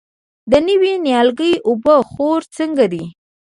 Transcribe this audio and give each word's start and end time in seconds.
د 0.51 0.53
نوي 0.67 0.93
نیالګي 1.05 1.53
اوبه 1.67 1.95
خور 2.11 2.41
څنګه 2.57 2.85
دی؟ 2.93 3.03